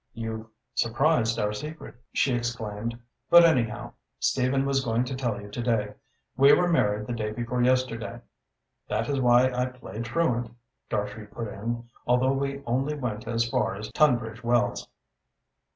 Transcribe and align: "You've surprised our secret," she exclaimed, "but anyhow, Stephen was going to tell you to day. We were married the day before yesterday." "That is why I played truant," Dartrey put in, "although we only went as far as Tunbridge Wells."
"You've 0.15 0.47
surprised 0.73 1.37
our 1.37 1.53
secret," 1.53 1.93
she 2.11 2.33
exclaimed, 2.33 2.97
"but 3.29 3.43
anyhow, 3.45 3.93
Stephen 4.19 4.65
was 4.65 4.83
going 4.83 5.03
to 5.05 5.15
tell 5.15 5.39
you 5.39 5.47
to 5.51 5.61
day. 5.61 5.93
We 6.35 6.53
were 6.53 6.67
married 6.67 7.05
the 7.05 7.13
day 7.13 7.29
before 7.31 7.61
yesterday." 7.61 8.19
"That 8.89 9.07
is 9.09 9.19
why 9.21 9.51
I 9.51 9.67
played 9.67 10.05
truant," 10.05 10.55
Dartrey 10.89 11.27
put 11.27 11.47
in, 11.49 11.87
"although 12.07 12.33
we 12.33 12.63
only 12.65 12.95
went 12.95 13.27
as 13.27 13.47
far 13.47 13.75
as 13.75 13.91
Tunbridge 13.91 14.43
Wells." 14.43 14.87